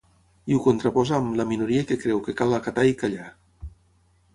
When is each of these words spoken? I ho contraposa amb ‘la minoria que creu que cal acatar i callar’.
I 0.51 0.55
ho 0.55 0.61
contraposa 0.67 1.19
amb 1.19 1.37
‘la 1.41 1.47
minoria 1.51 1.85
que 1.93 2.01
creu 2.07 2.25
que 2.29 2.37
cal 2.43 2.59
acatar 2.61 2.91
i 2.95 3.01
callar’. 3.05 3.33